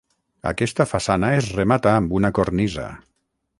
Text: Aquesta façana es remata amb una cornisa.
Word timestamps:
Aquesta 0.51 0.87
façana 0.91 1.29
es 1.41 1.51
remata 1.59 1.93
amb 1.99 2.17
una 2.21 2.35
cornisa. 2.41 2.89